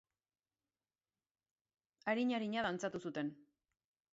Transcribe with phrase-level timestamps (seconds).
[2.15, 3.31] Arin-arina dantzatu zuten.